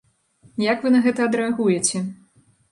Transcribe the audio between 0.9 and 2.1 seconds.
на гэта адрэагуеце?